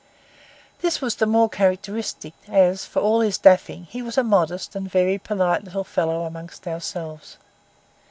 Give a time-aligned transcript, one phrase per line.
[0.79, 4.89] This was the more characteristic, as, for all his daffing, he was a modest and
[4.91, 7.37] very polite little fellow among ourselves.